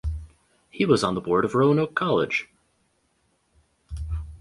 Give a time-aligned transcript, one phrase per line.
[0.71, 2.49] He was on the board of Roanoke College.